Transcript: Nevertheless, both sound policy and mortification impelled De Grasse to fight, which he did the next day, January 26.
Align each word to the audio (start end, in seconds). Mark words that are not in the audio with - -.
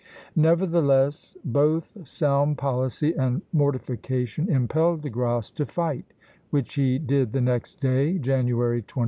Nevertheless, 0.35 1.37
both 1.45 1.95
sound 2.07 2.57
policy 2.57 3.13
and 3.13 3.43
mortification 3.53 4.49
impelled 4.49 5.01
De 5.03 5.11
Grasse 5.11 5.51
to 5.51 5.63
fight, 5.67 6.11
which 6.49 6.73
he 6.73 6.97
did 6.97 7.33
the 7.33 7.39
next 7.41 7.81
day, 7.81 8.17
January 8.17 8.81
26. 8.81 8.99